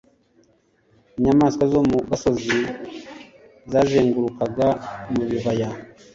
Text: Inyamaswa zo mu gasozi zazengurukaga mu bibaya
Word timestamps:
Inyamaswa 1.17 1.63
zo 1.71 1.81
mu 1.89 1.97
gasozi 2.09 2.57
zazengurukaga 3.71 4.67
mu 5.13 5.23
bibaya 5.29 5.69